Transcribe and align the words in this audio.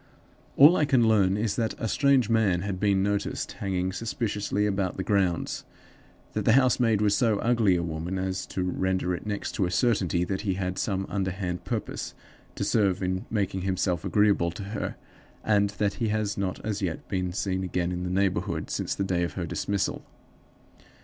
"All 0.57 0.75
I 0.75 0.85
can 0.85 1.07
learn 1.07 1.37
is 1.37 1.55
that 1.57 1.75
a 1.77 1.87
strange 1.87 2.27
man 2.27 2.61
had 2.61 2.79
been 2.79 3.03
noticed 3.03 3.51
hanging 3.51 3.93
suspiciously 3.93 4.65
about 4.65 4.97
the 4.97 5.03
grounds; 5.03 5.63
that 6.33 6.43
the 6.43 6.53
housemaid 6.53 7.01
was 7.01 7.15
so 7.15 7.37
ugly 7.37 7.75
a 7.75 7.83
woman 7.83 8.17
as 8.17 8.47
to 8.47 8.63
render 8.63 9.13
it 9.13 9.27
next 9.27 9.51
to 9.51 9.67
a 9.67 9.69
certainty 9.69 10.23
that 10.23 10.41
he 10.41 10.55
had 10.55 10.79
some 10.79 11.05
underhand 11.07 11.65
purpose 11.65 12.15
to 12.55 12.63
serve 12.63 13.03
in 13.03 13.27
making 13.29 13.61
himself 13.61 14.03
agreeable 14.03 14.49
to 14.49 14.63
her; 14.63 14.95
and 15.43 15.69
that 15.77 15.93
he 16.01 16.07
has 16.07 16.35
not 16.35 16.57
as 16.65 16.81
yet 16.81 17.07
been 17.07 17.31
seen 17.31 17.63
again 17.63 17.91
in 17.91 18.01
the 18.03 18.09
neighborhood 18.09 18.71
since 18.71 18.95
the 18.95 19.03
day 19.03 19.21
of 19.21 19.33
her 19.33 19.45
dismissal. 19.45 20.03